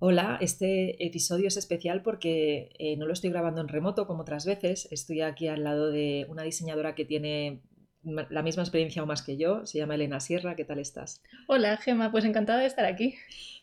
[0.00, 4.46] Hola, este episodio es especial porque eh, no lo estoy grabando en remoto como otras
[4.46, 4.86] veces.
[4.92, 7.62] Estoy aquí al lado de una diseñadora que tiene
[8.04, 9.66] la misma experiencia o más que yo.
[9.66, 10.54] Se llama Elena Sierra.
[10.54, 11.20] ¿Qué tal estás?
[11.48, 12.12] Hola, Gema.
[12.12, 13.16] Pues encantada de estar aquí.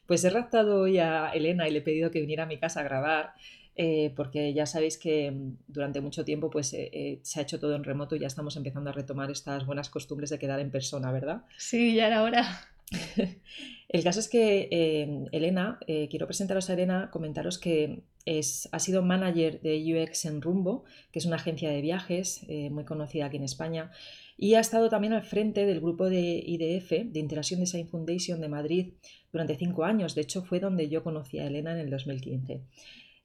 [0.08, 2.82] Pues he raptado hoy a Elena y le he pedido que viniera a mi casa
[2.82, 3.34] a grabar.
[3.78, 7.76] Eh, porque ya sabéis que mm, durante mucho tiempo pues, eh, se ha hecho todo
[7.76, 11.14] en remoto y ya estamos empezando a retomar estas buenas costumbres de quedar en persona,
[11.14, 11.44] ¿verdad?
[11.58, 12.44] Sí, ya era hora.
[13.88, 18.80] El caso es que em, Elena, eh, quiero presentaros a Elena, comentaros que es, ha
[18.80, 23.28] sido manager de UX en Rumbo, que es una agencia de viajes eh, muy conocida
[23.28, 23.92] aquí en España,
[24.38, 28.50] y ha estado también al frente del grupo de IDF, de Interaction Design Foundation de
[28.50, 28.94] Madrid,
[29.32, 30.16] durante cinco años.
[30.16, 32.64] De hecho, fue donde yo conocí a Elena en el 2015.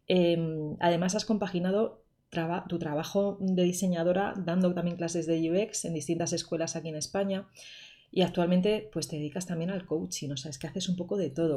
[0.07, 2.05] Em, además, has compaginado
[2.69, 7.49] tu trabajo de diseñadora dando también clases de UX en distintas escuelas aquí en España
[8.13, 11.17] y actualmente pues te dedicas también al coaching, o sea, es que haces un poco
[11.17, 11.57] de todo.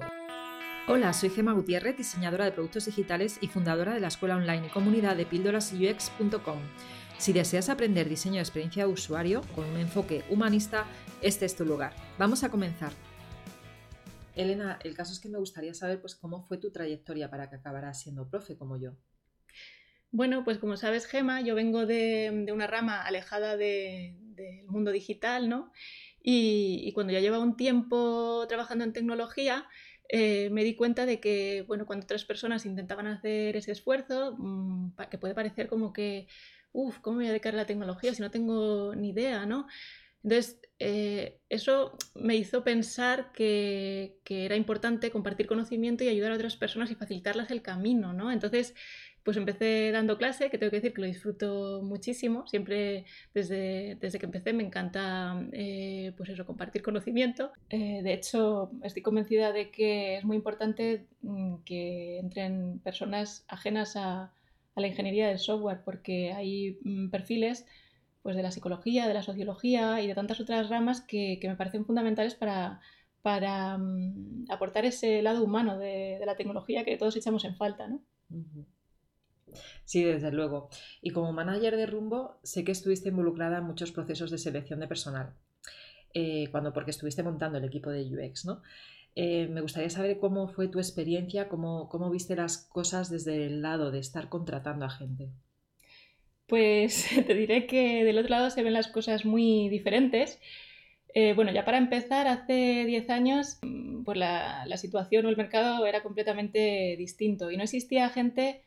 [0.88, 4.70] Hola, soy Gema Gutiérrez, diseñadora de productos digitales y fundadora de la escuela online y
[4.70, 6.60] comunidad de píldorasux.com.
[7.18, 10.86] Si deseas aprender diseño de experiencia de usuario con un enfoque humanista,
[11.22, 11.94] este es tu lugar.
[12.18, 12.92] Vamos a comenzar.
[14.36, 17.56] Elena, el caso es que me gustaría saber pues, cómo fue tu trayectoria para que
[17.56, 18.92] acabaras siendo profe como yo.
[20.12, 24.16] Bueno, pues como sabes, Gema, yo vengo de, una rama alejada del
[24.68, 25.72] mundo digital, ¿no?
[26.24, 29.68] Y, cuando ya lleva un tiempo trabajando en tecnología,
[30.10, 34.94] eh, me di cuenta de que, bueno, cuando otras personas intentaban hacer ese esfuerzo, mm,
[35.12, 36.28] que puede parecer como que,
[36.72, 39.68] uff, ¿cómo me voy a dedicar a la tecnología si no tengo ni idea, ¿no?
[40.24, 46.36] Entonces, eh, eso me hizo pensar que, que, era importante compartir conocimiento y ayudar a
[46.36, 48.32] otras personas y facilitarlas el camino, ¿no?
[48.32, 48.74] Entonces,
[49.24, 52.46] pues empecé dando clase, que tengo que decir que lo disfruto muchísimo.
[52.48, 57.52] Siempre desde, desde que empecé me encanta eh, pues eso, compartir conocimiento.
[57.70, 63.96] Eh, de hecho, estoy convencida de que es muy importante mm, que entren personas ajenas
[63.96, 64.34] a,
[64.76, 67.66] a, la ingeniería del software, porque hay mm, perfiles
[68.24, 71.56] pues, de la psicología, de la sociología y de tantas otras ramas que, que me
[71.56, 72.82] parecen fundamentales para,
[73.22, 77.88] para mm, aportar ese lado humano de, de, la tecnología que todos echamos en falta.
[77.88, 78.02] ¿no?
[79.86, 80.70] Sí, desde luego.
[81.02, 84.88] Y como manager de Rumbo, sé que estuviste involucrada en muchos procesos de selección de
[84.88, 85.34] personal,
[86.14, 88.62] eh, cuando porque estuviste montando el equipo de UX, ¿no?
[89.16, 93.62] Eh, me gustaría saber cómo fue tu experiencia, cómo, cómo viste las cosas desde el
[93.62, 95.30] lado de estar contratando a gente.
[96.48, 100.40] Pues te diré que del otro lado se ven las cosas muy diferentes.
[101.14, 105.38] Eh, bueno, ya para empezar, hace 10 años, mm, pues la, la, situación o el
[105.38, 108.64] mercado era completamente distinto y no existía gente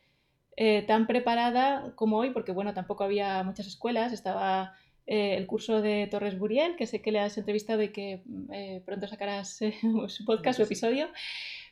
[0.59, 4.73] eh, tan preparada como hoy, porque bueno, tampoco había muchas escuelas, estaba
[5.05, 8.81] eh, el curso de Torres Buriel, que sé que le has entrevistado y que eh,
[8.83, 9.59] pronto sacarás
[10.07, 11.09] su podcast, su episodio.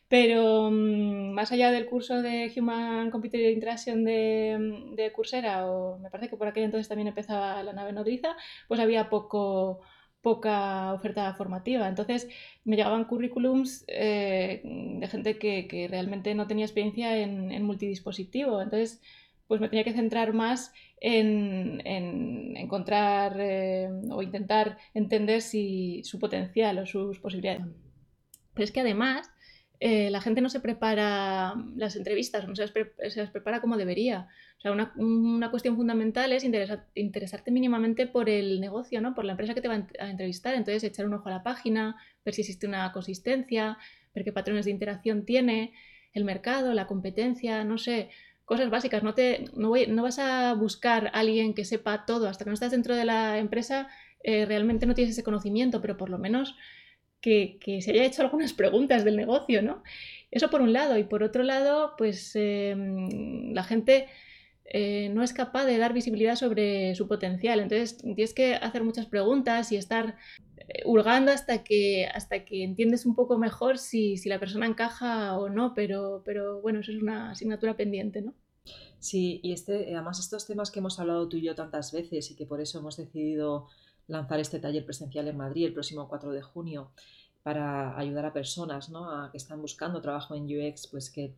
[0.07, 6.12] Pero mm, más allá del curso de Human Computer Interaction de, de, Coursera, o me
[6.12, 8.35] parece que por aquel entonces también empezaba la nave nodriza,
[8.68, 9.81] pues había poco,
[10.25, 11.88] poca oferta formativa.
[11.88, 12.28] Entonces
[12.63, 18.59] me llegaban currículums eh, de gente que, realmente no tenía experiencia en, multidispositivo.
[18.59, 19.03] Entonces,
[19.47, 21.80] pues me tenía que centrar más en,
[22.58, 27.68] encontrar eh, o intentar entender si su potencial o sus posibilidades.
[28.56, 29.30] Pero es que además
[29.80, 34.28] eh, la gente no se prepara las entrevistas, no se las, prepara como debería.
[34.58, 39.13] O sea, una, cuestión fundamental es interesarte mínimamente por el negocio, ¿no?
[39.13, 40.56] por la empresa que te va a entrevistar.
[40.56, 43.78] Entonces, echar un ojo a la página, ver si existe una consistencia,
[44.13, 45.74] ver qué patrones de interacción tiene,
[46.13, 48.09] el mercado, la competencia, no sé,
[48.46, 49.03] cosas básicas.
[49.03, 52.30] No, te, no, no vas a buscar a alguien que sepa todo.
[52.30, 53.90] Hasta que no estás dentro de la empresa,
[54.24, 56.56] eh, realmente no tienes ese conocimiento, pero por lo menos
[57.22, 59.84] que, se haya hecho algunas preguntas del negocio, ¿no?
[60.31, 60.98] Eso por un lado.
[60.98, 64.08] Y por otro lado, pues em, la gente
[64.66, 67.59] eh, no es capaz de dar visibilidad sobre su potencial.
[67.59, 70.18] Entonces tienes que hacer muchas preguntas y estar
[70.58, 75.38] eh, hurgando hasta que, hasta que entiendes un poco mejor si, si, la persona encaja
[75.38, 78.34] o no, pero, pero bueno, eso es una asignatura pendiente, ¿no?
[79.00, 82.36] Sí, y este, además estos temas que hemos hablado tú y yo tantas veces y
[82.36, 83.68] que por eso hemos decidido
[84.07, 86.92] lanzar este taller presencial en Madrid el próximo 4 de junio
[87.46, 89.07] para ayudar a personas ¿no?
[89.12, 91.36] a que están buscando trabajo en UX, pues que,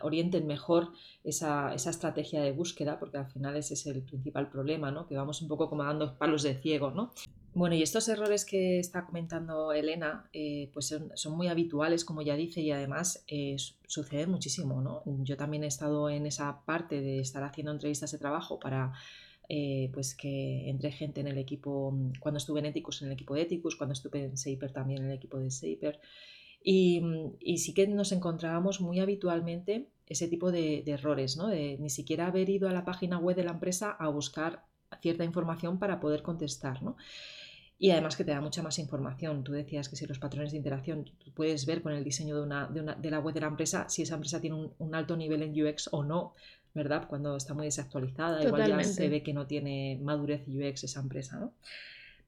[0.00, 0.92] orienten mejor
[1.24, 5.08] esa, estrategia de búsqueda, porque al final ese es el principal problema, ¿no?
[5.08, 6.92] que vamos un poco como dando palos de ciego.
[6.92, 7.10] ¿no?
[7.54, 12.36] Bueno, y estos errores que está comentando Elena, eh, pues son, muy habituales, como ya
[12.36, 13.56] dice, y además eh,
[13.88, 14.80] sucede muchísimo.
[14.80, 15.02] ¿no?
[15.24, 18.92] Yo también he estado en esa parte de estar haciendo entrevistas de trabajo para
[19.48, 23.14] eh, pues que entre gente en el equipo, mm, cuando estuve en Ethicus, en el
[23.14, 26.00] equipo de Ethicus, cuando estuve en Saper también en el equipo de Saper.
[26.62, 27.00] Y,
[27.58, 31.46] sí que nos encontrábamos muy habitualmente ese tipo de, errores, ¿no?
[31.46, 34.64] de ni siquiera haber ido a la página web de la empresa a buscar
[35.00, 36.82] cierta información para poder contestar.
[36.82, 36.96] ¿no?
[37.78, 39.44] Y además que te da mucha más información.
[39.44, 42.42] Tú decías que si los patrones de interacción, tú puedes ver con el diseño de,
[42.42, 45.16] una, de, una, de la web de la empresa si esa empresa tiene un, alto
[45.16, 46.34] nivel en UX o no,
[46.76, 47.08] ¿verdad?
[47.08, 51.40] Cuando está muy desactualizada, igual ya se ve que no tiene madurez UX esa empresa,
[51.40, 51.54] ¿no?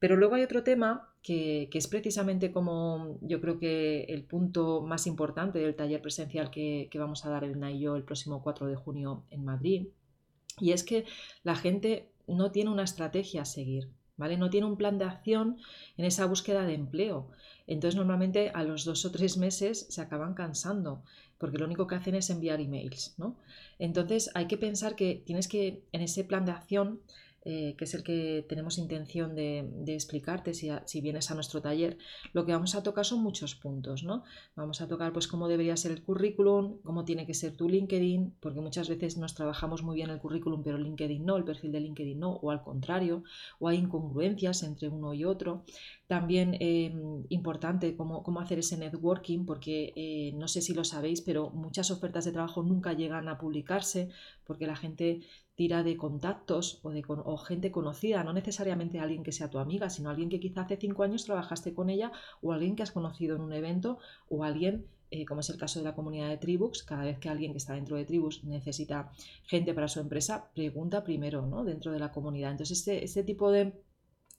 [0.01, 4.81] Pero luego hay otro tema que, que, es precisamente como yo creo que el punto
[4.81, 8.43] más importante del taller presencial que, que vamos a dar Elena y yo el próximo
[8.43, 9.89] 4 de junio en Madrid,
[10.61, 11.05] y es que
[11.43, 13.91] la gente no tiene una estrategia a seguir.
[14.19, 15.59] No tiene un plan de acción
[15.97, 17.29] en esa búsqueda de empleo.
[17.67, 21.03] Entonces normalmente a los dos o tres meses se acaban cansando
[21.39, 23.37] porque lo único que hacen es enviar emails, ¿no?
[23.79, 27.01] Entonces hay que pensar que tienes que en ese plan de acción
[27.45, 31.97] eh, que es el que tenemos intención de, explicarte si, vienes a nuestro taller,
[32.33, 34.25] lo que vamos a tocar son muchos puntos, ¿no?
[34.57, 38.35] Vamos a tocar pues cómo debería ser el currículum, cómo tiene que ser tu LinkedIn,
[38.41, 41.81] porque muchas veces nos trabajamos muy bien el currículum, pero LinkedIn no, el perfil de
[41.81, 43.23] LinkedIn no, o al contrario,
[43.61, 45.65] o hay incongruencias entre uno y otro.
[46.07, 46.93] También eh,
[47.29, 51.91] importante cómo, cómo, hacer ese networking, porque eh, no sé si lo sabéis, pero muchas
[51.91, 54.09] ofertas de trabajo nunca llegan a publicarse
[54.45, 55.21] porque la gente
[55.59, 59.91] tira de contactos o de o gente conocida, no necesariamente alguien que sea tu amiga,
[59.91, 63.35] sino alguien que quizá hace cinco años trabajaste con ella o alguien que has conocido
[63.35, 66.85] en un evento o alguien eh, como es el caso de la comunidad de Tribux,
[66.85, 69.11] cada vez que alguien que está dentro de Tribux necesita
[69.45, 71.65] gente para su empresa, pregunta primero ¿no?
[71.65, 72.53] dentro de la comunidad.
[72.53, 73.73] Entonces, este, este tipo de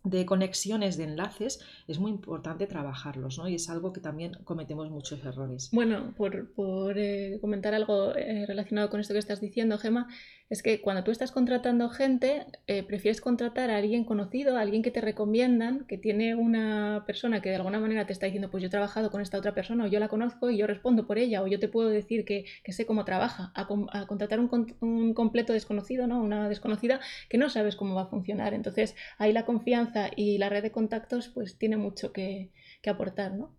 [0.04, 3.50] de conexiones, de enlaces, es muy importante trabajarlos, ¿no?
[3.50, 5.70] Y es algo que también cometemos muchos errores.
[5.74, 10.08] Bueno, por, por eh, comentar algo eh, relacionado con esto que estás diciendo, Gema,
[10.50, 14.82] es que cuando tú estás contratando gente, eh, prefieres contratar a alguien conocido, a alguien
[14.82, 18.62] que te recomiendan, que tiene una persona que de alguna manera te está diciendo, pues
[18.62, 21.20] yo he trabajado con esta otra persona, o yo la conozco y yo respondo por
[21.20, 23.68] ella, o yo te puedo decir que, sé cómo trabaja, a,
[24.08, 26.22] contratar un, un, completo desconocido, ¿no?
[26.22, 27.00] Una desconocida
[27.30, 28.54] que no sabes cómo va a funcionar.
[28.54, 32.52] Entonces, ahí la confianza y la red de contactos, pues tiene mucho que,
[32.82, 33.59] que aportar, ¿no?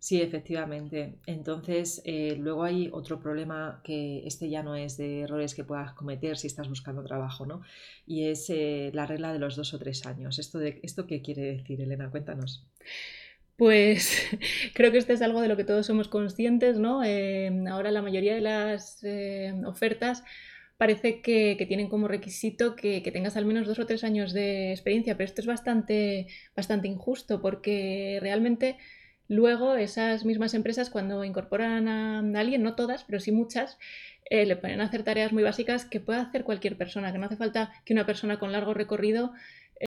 [0.00, 1.18] Sí, efectivamente.
[1.26, 5.92] Entonces, eh, luego hay otro problema que este ya no es de errores que puedas
[5.92, 7.60] cometer si estás buscando trabajo, ¿no?
[8.06, 10.38] Y es eh, la regla de los dos o tres años.
[10.38, 12.10] ¿Esto, de, ¿Esto qué quiere decir, Elena?
[12.10, 12.66] Cuéntanos.
[13.56, 14.26] Pues
[14.74, 17.04] creo que esto es algo de lo que todos somos conscientes, ¿no?
[17.04, 19.04] Eh, ahora la mayoría de las
[19.66, 20.24] ofertas
[20.78, 24.72] parece que, tienen como requisito que, que, tengas al menos dos o tres años de
[24.72, 26.26] experiencia, pero esto es bastante,
[26.56, 28.78] bastante injusto porque realmente
[29.30, 33.78] Luego, esas mismas empresas, cuando incorporan a alguien, no todas, pero sí muchas,
[34.28, 37.26] eh, le ponen a hacer tareas muy básicas que puede hacer cualquier persona, que no
[37.26, 39.32] hace falta que una persona con largo recorrido
[39.78, 39.84] eh,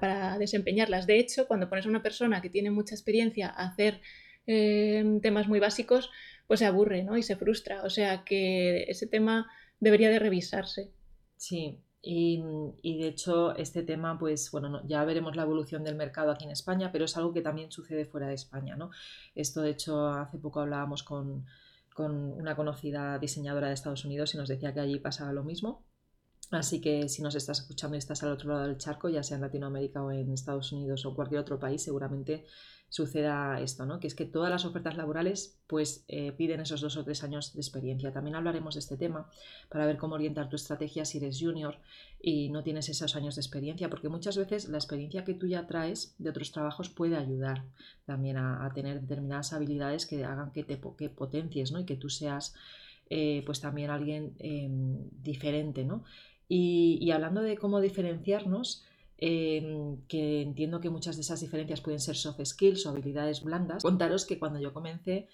[0.00, 1.06] para desempeñarlas.
[1.06, 4.00] De hecho, cuando pones a una persona que tiene mucha experiencia a hacer
[4.48, 6.10] eh, temas muy básicos,
[6.48, 7.16] pues se aburre ¿no?
[7.16, 7.84] y se frustra.
[7.84, 9.48] O sea que ese tema
[9.78, 10.90] debería de revisarse.
[11.36, 16.44] Sí, y, de hecho, este tema, pues bueno, ya veremos la evolución del mercado aquí
[16.44, 18.90] en España, pero es algo que también sucede fuera de España, ¿no?
[19.34, 21.44] Esto, de hecho, hace poco hablábamos con,
[21.94, 25.84] con una conocida diseñadora de Estados Unidos y nos decía que allí pasaba lo mismo.
[26.50, 29.36] Así que si nos estás escuchando y estás al otro lado del charco, ya sea
[29.36, 32.44] en Latinoamérica o en Estados Unidos o cualquier otro país, seguramente
[32.90, 34.00] suceda esto, ¿no?
[34.00, 37.54] Que es que todas las ofertas laborales pues eh, piden esos dos o tres años
[37.54, 38.12] de experiencia.
[38.12, 39.30] También hablaremos de este tema
[39.68, 41.78] para ver cómo orientar tu estrategia si eres junior
[42.20, 45.68] y no tienes esos años de experiencia, porque muchas veces la experiencia que tú ya
[45.68, 47.64] traes de otros trabajos puede ayudar
[48.04, 51.78] también a, tener determinadas habilidades que hagan que te potencies, ¿no?
[51.78, 52.54] Y que tú seas
[53.08, 56.04] eh, pues también alguien em, diferente, ¿no?
[56.50, 58.84] Y hablando de cómo diferenciarnos,
[59.22, 63.82] Em, que entiendo que muchas de esas diferencias pueden ser soft skills o habilidades blandas.
[63.82, 65.28] Contaros que cuando yo comencé,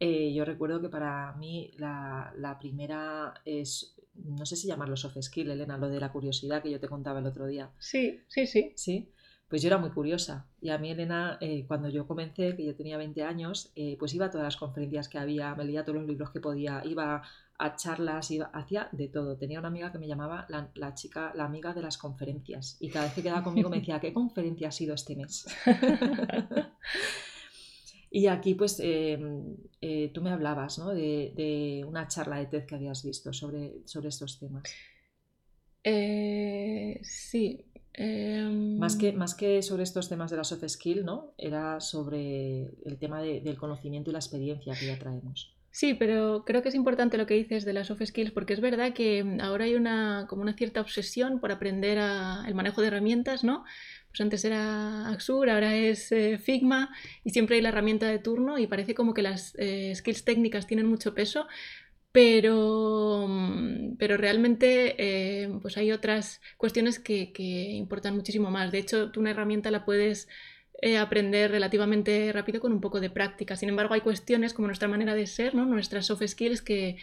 [0.00, 5.52] eh, yo recuerdo que para mí la, primera es, no sé si llamarlo soft skill,
[5.52, 7.70] Elena, lo de la curiosidad que yo te contaba el otro día.
[7.78, 8.72] Sí, sí, sí.
[8.74, 9.08] Sí,
[9.46, 10.48] pues yo era muy curiosa.
[10.60, 14.14] Y a mí, Elena, eh, cuando yo comencé, que yo tenía 20 años, eh, pues
[14.14, 17.22] iba a todas las conferencias que había, me leía todos los libros que podía, iba
[17.58, 19.36] a charlas, iba, hacía de todo.
[19.36, 22.76] Tenía una amiga que me llamaba la, chica, la amiga de las conferencias.
[22.80, 25.44] Y cada vez que quedaba conmigo me decía, ¿qué conferencia ha sido este mes?
[28.12, 30.94] y aquí, pues, em, eh, tú me hablabas ¿no?
[30.94, 34.62] de, una charla de TED que habías visto sobre, sobre estos temas.
[35.82, 37.64] Eh, sí.
[38.78, 41.34] Más, que, em, más que sobre estos temas de la soft skill, ¿no?
[41.36, 45.57] Era sobre el tema del conocimiento y la experiencia que ya traemos.
[45.78, 48.60] Sí, pero creo que es importante lo que dices de las soft skills porque es
[48.60, 51.98] verdad que ahora hay una como una cierta obsesión por aprender
[52.48, 53.64] el manejo de herramientas, ¿no?
[54.08, 56.90] pues antes era Axur, ahora es eh, Figma
[57.22, 60.66] y siempre hay la herramienta de turno y parece como que las eh, skills técnicas
[60.66, 61.46] tienen mucho peso,
[62.10, 67.30] pero, mm, pero realmente eh, pues hay otras cuestiones que,
[67.76, 68.72] importan muchísimo más.
[68.72, 70.26] De hecho, tú una herramienta la puedes
[70.98, 73.56] aprender relativamente rápido con un poco de práctica.
[73.56, 75.64] Sin embargo, hay cuestiones como nuestra manera de ser, ¿no?
[75.66, 76.96] nuestras soft skills, que,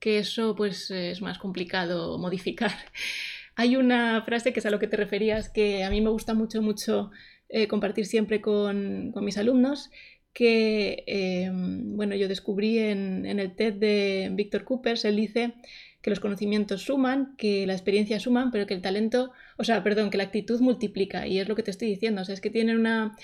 [0.00, 2.72] que eso pues, es más complicado modificar.
[3.54, 6.34] Hay una frase que es a lo que te referías, que a mí me gusta
[6.34, 7.10] mucho, mucho
[7.48, 9.90] eh, compartir siempre con, mis alumnos,
[10.32, 15.54] que em, bueno, yo descubrí en, el TED de Víctor Coopers, él dice
[16.02, 20.10] que los conocimientos suman, que la experiencia suman, pero que el talento, o sea, perdón,
[20.10, 21.26] que la actitud multiplica.
[21.26, 23.16] Y es lo que te estoy diciendo, o sea, es que tienen una,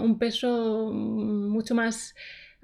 [0.00, 2.14] un peso mucho más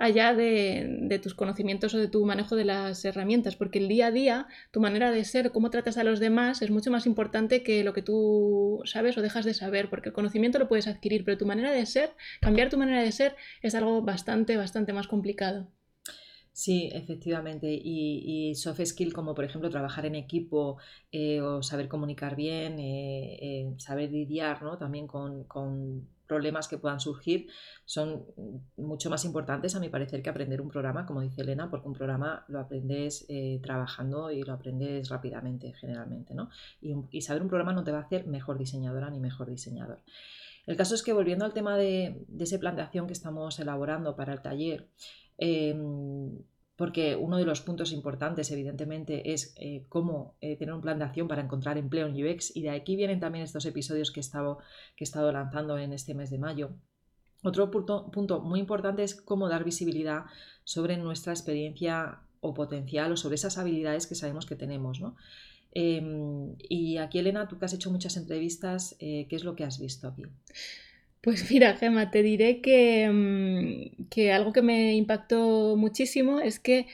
[0.01, 4.11] allá de, tus conocimientos o de tu manejo de las herramientas, porque el día a
[4.11, 7.85] día, tu manera de ser, cómo tratas a los demás, es mucho más importante que
[7.85, 11.37] lo que tú sabes o dejas de saber, porque el conocimiento lo puedes adquirir, pero
[11.37, 15.69] tu manera de ser, cambiar tu manera de ser, es algo bastante, bastante más complicado.
[16.65, 17.69] Sí, efectivamente.
[17.73, 20.79] Y, soft skill como por ejemplo trabajar en equipo
[21.13, 24.77] eh, o saber comunicar bien, eh, eh, saber lidiar ¿no?
[24.77, 27.49] también con, con problemas que puedan surgir
[27.85, 28.25] son
[28.77, 31.95] mucho más importantes a mi parecer que aprender un programa, como dice Elena, porque un
[31.95, 36.49] programa lo aprendes eh, trabajando y lo aprendes rápidamente generalmente, ¿no?
[36.81, 39.99] Y, saber un programa no te va a hacer mejor diseñadora ni mejor diseñador.
[40.67, 44.33] El caso es que volviendo al tema de, de esa planteación que estamos elaborando para
[44.35, 44.87] el taller,
[45.37, 46.31] em,
[46.81, 51.05] porque uno de los puntos importantes, evidentemente, es eh, cómo eh, tener un plan de
[51.05, 54.23] acción para encontrar empleo en UX, y de aquí vienen también estos episodios que he
[54.23, 54.63] estado,
[55.31, 56.71] lanzando en este mes de mayo.
[57.43, 60.25] Otro punto, punto muy importante es cómo dar visibilidad
[60.65, 65.03] sobre nuestra experiencia o potencial o sobre esas habilidades que sabemos que tenemos.
[65.03, 65.17] ¿no?
[65.73, 69.65] Em, y aquí, Elena, tú que has hecho muchas entrevistas, eh, ¿qué es lo que
[69.65, 70.23] has visto aquí?
[71.23, 72.61] Pues mira, Gemma, te diré
[73.13, 76.87] mm, que, algo que me impactó muchísimo es que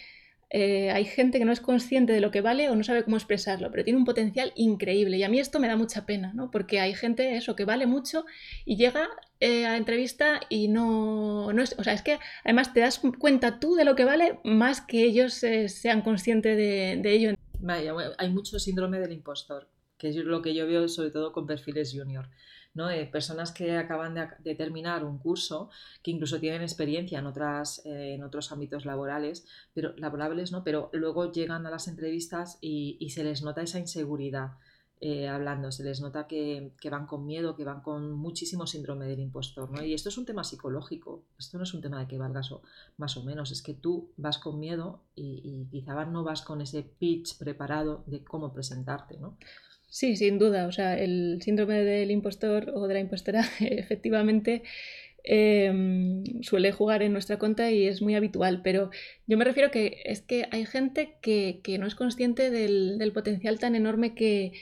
[0.50, 3.16] eh, hay gente que no es consciente de lo que vale o no sabe cómo
[3.16, 5.16] expresarlo, pero tiene un potencial increíble.
[5.16, 6.50] Y a mí esto me da mucha pena, ¿no?
[6.50, 8.24] Porque hay gente, eso, que vale mucho
[8.64, 9.08] y llega
[9.40, 11.76] eh, a entrevista y no, no, es...
[11.78, 15.04] O sea, es que además te das cuenta tú de lo que vale más que
[15.04, 17.34] ellos eh, sean conscientes de, de ello.
[17.60, 19.68] Vaya, hay mucho síndrome del impostor,
[19.98, 22.28] que es lo que yo veo sobre todo con perfiles junior.
[22.76, 22.88] ¿No?
[23.10, 25.70] personas que acaban de, terminar un curso,
[26.02, 30.62] que incluso tienen experiencia en, otras, eh, en otros ámbitos laborales, pero, laborables, ¿no?
[30.62, 34.52] pero luego llegan a las entrevistas y, se les nota esa inseguridad.
[34.98, 39.20] Eh, hablando, se les nota que, van con miedo, que van con muchísimo síndrome del
[39.20, 39.84] impostor, ¿no?
[39.84, 42.62] Y esto es un tema psicológico, esto no es un tema de que valgas o,
[42.96, 46.62] más o menos, es que tú vas con miedo y, y quizá no vas con
[46.62, 49.36] ese pitch preparado de cómo presentarte, ¿no?
[49.96, 50.66] Sí, sin duda.
[50.66, 54.62] O sea, el síndrome del impostor o de la impostora efectivamente
[55.24, 58.60] em, suele jugar en nuestra contra y es muy habitual.
[58.62, 58.90] Pero
[59.26, 63.74] yo me refiero que es que hay gente que, no es consciente del, potencial tan
[63.74, 64.52] enorme que,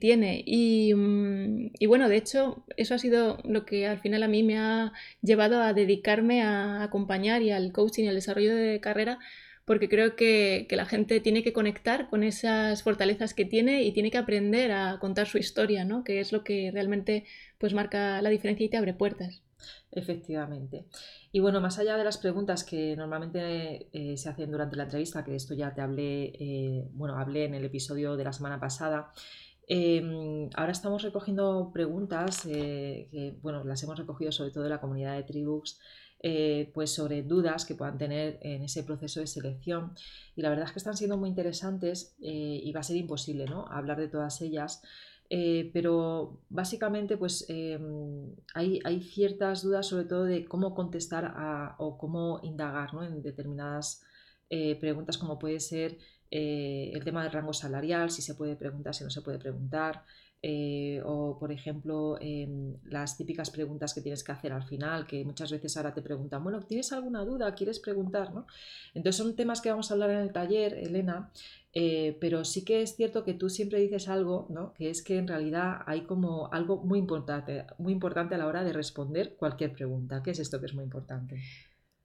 [0.00, 0.42] tiene.
[0.46, 4.42] Y, mm, y, bueno, de hecho, eso ha sido lo que al final a mí
[4.42, 9.20] me ha llevado a dedicarme a acompañar y al coaching y al desarrollo de carrera
[9.64, 14.10] porque creo que, la gente tiene que conectar con esas fortalezas que tiene y tiene
[14.10, 16.04] que aprender a contar su historia, ¿no?
[16.04, 17.24] que es lo que realmente
[17.58, 19.42] pues, marca la diferencia y te abre puertas.
[19.92, 20.86] Efectivamente.
[21.30, 25.24] Y bueno, más allá de las preguntas que normalmente eh, se hacen durante la entrevista,
[25.24, 28.58] que de esto ya te hablé, eh, bueno, hablé en el episodio de la semana
[28.58, 29.12] pasada,
[29.68, 34.80] em, ahora estamos recogiendo preguntas eh, que, bueno, las hemos recogido sobre todo de la
[34.80, 35.78] comunidad de Tribux
[36.24, 39.92] eh, pues sobre dudas que puedan tener en ese proceso de selección.
[40.36, 43.44] Y la verdad es que están siendo muy interesantes eh, y va a ser imposible
[43.46, 43.66] ¿no?
[43.66, 44.82] hablar de todas ellas.
[45.30, 52.38] Eh, pero básicamente pues em, hay, ciertas dudas sobre todo de cómo contestar o cómo
[52.44, 54.02] indagar en determinadas
[54.80, 55.96] preguntas como puede ser
[56.30, 60.04] el tema del rango salarial, si se puede preguntar, si no se puede preguntar,
[60.44, 65.24] eh, o, por ejemplo, em, las típicas preguntas que tienes que hacer al final, que
[65.24, 67.54] muchas veces ahora te preguntan, bueno, ¿tienes alguna duda?
[67.54, 68.34] ¿Quieres preguntar?
[68.34, 68.46] ¿no?
[68.92, 71.30] Entonces son temas que vamos a hablar en el taller, Elena,
[71.72, 74.74] eh, pero sí que es cierto que tú siempre dices algo, ¿no?
[74.74, 78.64] que es que en realidad hay como algo muy importante, muy importante a la hora
[78.64, 80.22] de responder cualquier pregunta.
[80.24, 81.40] ¿Qué es esto que es muy importante?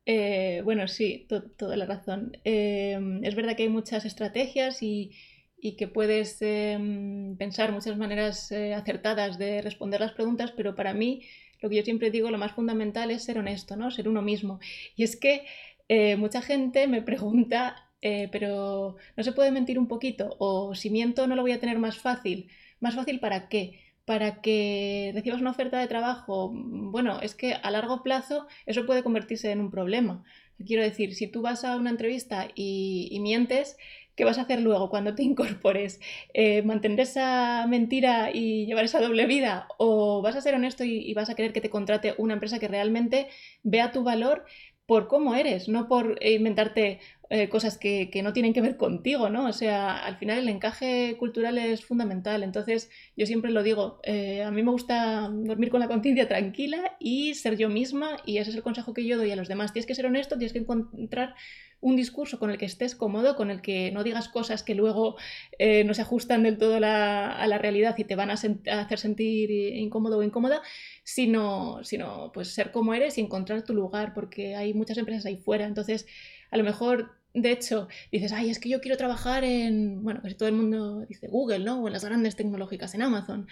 [0.05, 1.27] Eh, bueno, sí,
[1.57, 2.37] toda la razón.
[2.43, 5.11] Em, es verdad que hay muchas estrategias y
[5.59, 10.93] y que puedes em, pensar muchas maneras eh, acertadas de responder las preguntas, pero para
[10.93, 11.23] mí
[11.61, 13.89] lo que yo siempre digo, lo más fundamental es ser honesto, ¿no?
[13.91, 14.59] Ser uno mismo.
[14.95, 15.45] Y es que
[15.89, 20.35] eh, mucha gente me pregunta, eh, pero ¿no se puede mentir un poquito?
[20.39, 22.49] O si miento no lo voy a tener más fácil.
[22.79, 23.79] ¿Más fácil para qué?
[24.07, 29.03] para que recibas una oferta de trabajo, bueno, es que a largo plazo eso puede
[29.03, 30.23] convertirse en un problema.
[30.65, 33.75] Quiero decir, si tú vas a una entrevista y, mientes,
[34.17, 36.01] ¿qué vas a hacer luego cuando te incorpores?
[36.33, 39.67] Eh, ¿Mantener esa mentira y llevar esa doble vida?
[39.77, 42.67] ¿O vas a ser honesto y, vas a querer que te contrate una empresa que
[42.67, 43.29] realmente
[43.63, 44.45] vea tu valor
[44.85, 49.47] por cómo eres, no por inventarte eh, cosas que, no tienen que ver contigo, ¿no?
[49.47, 52.41] O sea, al final el encaje cultural es fundamental.
[52.41, 56.95] Entonces, yo siempre lo digo, eh, a mí me gusta dormir con la conciencia tranquila
[56.99, 59.73] y ser yo misma, y ese es el consejo que yo doy a los demás.
[59.73, 61.35] Tienes que ser honesto, tienes que encontrar
[61.79, 65.15] un discurso con el que estés cómodo, con el que no digas cosas que luego
[65.59, 69.51] eh, no se ajustan del todo a la realidad y te van a, hacer sentir
[69.51, 70.61] incómodo o incómoda,
[71.03, 75.37] sino, sino pues ser como eres y encontrar tu lugar, porque hay muchas empresas ahí
[75.37, 75.65] fuera.
[75.65, 76.07] Entonces,
[76.51, 80.35] a lo mejor de hecho, dices, ay, es que yo quiero trabajar en, bueno, casi
[80.35, 81.83] todo el mundo dice Google, ¿no?
[81.83, 83.47] O en las grandes tecnológicas, en Amazon.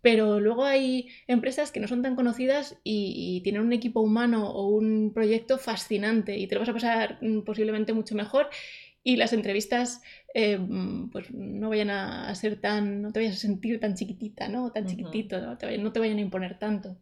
[0.00, 4.68] Pero luego hay empresas que no son tan conocidas y, tienen un equipo humano o
[4.68, 8.48] un proyecto fascinante y te lo vas a pasar mm, posiblemente mucho mejor
[9.02, 10.02] y las entrevistas
[10.34, 14.48] eh, mm, pues no vayan a ser tan, no te vayas a sentir tan chiquitita,
[14.48, 14.70] ¿no?
[14.70, 15.56] Tan chiquitito, ¿no?
[15.56, 16.96] Te no te vayan a imponer tanto.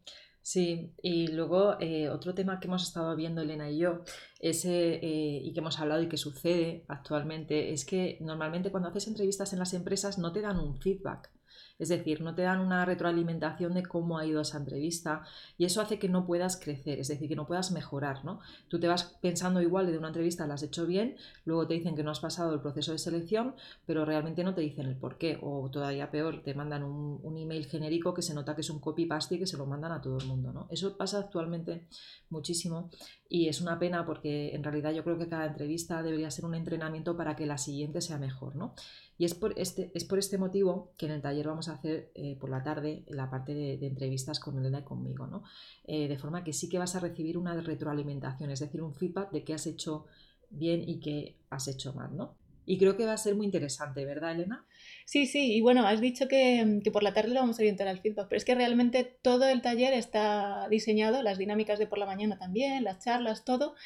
[0.47, 4.05] Sí, y luego eh, otro tema que hemos estado viendo Elena y yo
[4.39, 9.09] ese, eh, y que hemos hablado y que sucede actualmente es que normalmente cuando haces
[9.09, 11.33] entrevistas en las empresas no te dan un feedback.
[11.79, 15.23] Es decir, no te dan una retroalimentación de cómo ha ido esa entrevista
[15.59, 18.41] y eso hace que no puedas crecer, es decir, que no puedas mejorar, ¿no?
[18.69, 21.95] Tú te vas pensando igual de una entrevista la has hecho bien, luego te dicen
[21.95, 23.55] que no has pasado el proceso de selección,
[23.85, 27.37] pero realmente no te dicen el por qué o todavía peor, te mandan un, un
[27.37, 30.01] email genérico que se nota que es un copy-paste y que se lo mandan a
[30.01, 30.69] todo el mundo, ¿no?
[30.71, 31.87] Eso pasa actualmente
[32.31, 32.91] muchísimo
[33.29, 36.55] y es una pena porque en realidad yo creo que cada entrevista debería ser un
[36.55, 38.75] entrenamiento para que la siguiente sea mejor, ¿no?
[39.19, 42.11] Y es por este, es por este motivo que en el taller vamos a hacer
[42.15, 45.43] eh, por la tarde la parte de, entrevistas con Elena y conmigo, ¿no?
[45.85, 49.31] Eh, de forma que sí que vas a recibir una retroalimentación, es decir, un feedback
[49.31, 50.07] de qué has hecho
[50.51, 52.37] bien y qué has hecho mal, ¿no?
[52.69, 54.67] Y creo que va a ser muy interesante, ¿verdad, Elena?
[55.05, 57.87] Sí, sí, y bueno, has dicho que, que, por la tarde lo vamos a orientar
[57.87, 61.99] al feedback, pero es que realmente todo el taller está diseñado, las dinámicas de por
[61.99, 63.77] la mañana también, las charlas, todo,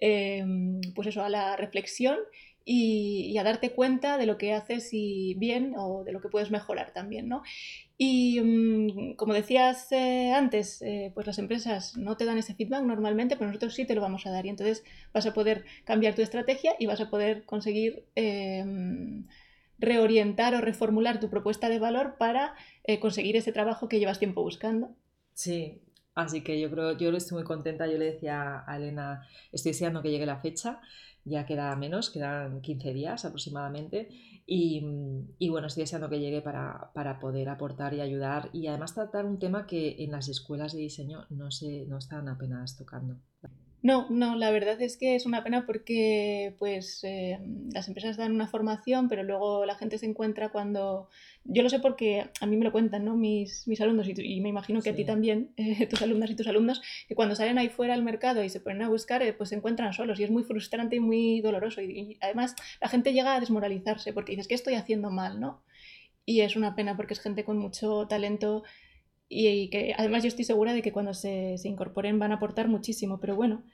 [0.00, 0.44] eh,
[0.96, 2.18] pues eso, a la reflexión
[2.64, 6.50] y, a darte cuenta de lo que haces y bien o de lo que puedes
[6.50, 7.42] mejorar también, ¿no?
[7.98, 12.82] Y mm, como decías eh, antes, eh, pues las empresas no te dan ese feedback
[12.82, 16.14] normalmente, pero nosotros sí te lo vamos a dar y entonces vas a poder cambiar
[16.14, 19.26] tu estrategia y vas a poder conseguir em,
[19.78, 24.42] reorientar o reformular tu propuesta de valor para eh, conseguir ese trabajo que llevas tiempo
[24.42, 24.94] buscando.
[25.34, 25.82] Sí,
[26.14, 30.02] así que yo creo, yo estoy muy contenta, yo le decía a Elena, estoy deseando
[30.02, 30.80] que llegue la fecha
[31.24, 34.08] ya queda menos, quedan 15 días aproximadamente.
[34.46, 34.80] Y,
[35.48, 39.38] bueno, estoy deseando que llegue para, para, poder aportar y ayudar y además tratar un
[39.38, 43.16] tema que en las escuelas de diseño no, se, no están apenas tocando.
[43.84, 47.38] No, no, la verdad es que es una pena porque pues eh,
[47.70, 51.10] las empresas dan una formación, pero luego la gente se encuentra cuando...
[51.44, 53.14] Yo lo sé porque a mí me lo cuentan, ¿no?
[53.14, 56.46] Mis, mis alumnos y, me imagino que a ti también, eh, tus alumnas y tus
[56.46, 59.50] alumnos, que cuando salen ahí fuera al mercado y se ponen a buscar, eh, pues
[59.50, 61.82] se encuentran solos y es muy frustrante y muy doloroso.
[61.82, 65.62] Y, y, además la gente llega a desmoralizarse porque dices, ¿qué estoy haciendo mal, no?
[66.24, 68.62] Y es una pena porque es gente con mucho talento
[69.28, 72.68] y que además yo estoy segura de que cuando se, se incorporen van a aportar
[72.68, 73.64] muchísimo, pero bueno,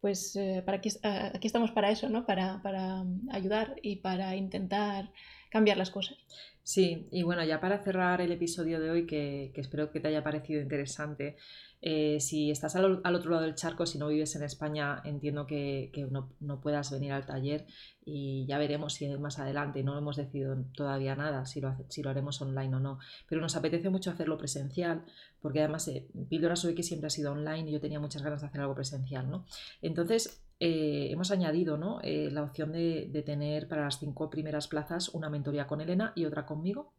[0.00, 2.26] pues eh, para aquí, aquí, estamos para eso, ¿no?
[2.26, 5.10] Para, para, ayudar y para intentar
[5.56, 6.18] cambiar las cosas.
[6.62, 10.08] Sí, y bueno, ya para cerrar el episodio de hoy, que, que espero que te
[10.08, 11.36] haya parecido interesante,
[11.82, 15.92] eh, si estás al, otro lado del charco, si no vives en España, entiendo que,
[16.10, 17.66] no, puedas venir al taller
[18.04, 22.10] y ya veremos si más adelante, no hemos decidido todavía nada, si lo, si lo
[22.10, 25.04] haremos online o no, pero nos apetece mucho hacerlo presencial,
[25.40, 28.40] porque además eh, Píldora Soy que siempre ha sido online y yo tenía muchas ganas
[28.40, 29.46] de hacer algo presencial, ¿no?
[29.82, 32.00] Entonces, eh, hemos añadido ¿no?
[32.02, 36.24] Eh, la opción de, tener para las cinco primeras plazas una mentoría con Elena y
[36.24, 36.92] otra conmigo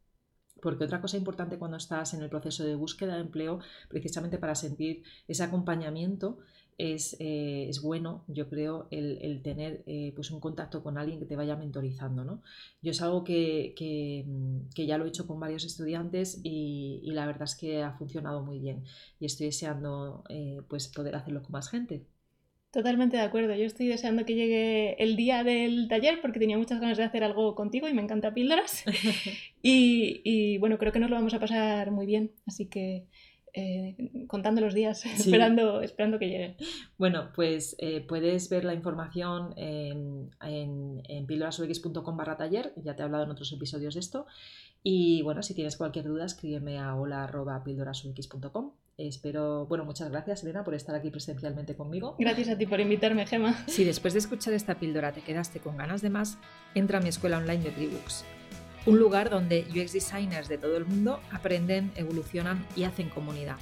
[0.62, 4.56] porque otra cosa importante cuando estás en el proceso de búsqueda de empleo, precisamente para
[4.56, 6.40] sentir ese acompañamiento,
[6.80, 9.84] es, eh, bueno, yo creo, el, tener
[10.16, 12.26] pues un contacto con alguien que te vaya mentorizando.
[12.26, 12.42] ¿no?
[12.82, 17.28] Yo es algo que, que, ya lo he hecho con varios estudiantes y, y, la
[17.28, 18.84] verdad es que ha funcionado muy bien
[19.20, 20.24] y estoy deseando
[20.68, 22.08] pues poder hacerlo con más gente.
[22.72, 23.56] Totalmente de acuerdo.
[23.56, 27.24] Yo estoy deseando que llegue el día del taller porque tenía muchas ganas de hacer
[27.24, 28.84] algo contigo y me encanta píldoras.
[29.62, 32.32] y, bueno, creo que nos lo vamos a pasar muy bien.
[32.46, 33.06] Así que
[33.54, 33.96] eh,
[34.28, 36.56] contando los días, esperando, esperando que llegue.
[36.98, 41.26] Bueno, pues eh, puedes ver la información en, en, en
[42.18, 44.28] barra taller, ya te he hablado en otros episodios de esto.
[44.84, 48.72] Y bueno, si tienes cualquier duda, escríbeme a hola.pildorasux.com.
[48.98, 52.16] Espero, bueno, muchas gracias, Elena, por estar aquí presencialmente conmigo.
[52.18, 53.64] Gracias a ti por invitarme, Gema.
[53.68, 56.40] Si después de escuchar esta píldora te quedaste con ganas de más,
[56.74, 58.26] entra a mi escuela online de Tribooks
[58.88, 63.58] un lugar donde UX designers de todo el mundo aprenden, evolucionan y hacen comunidad.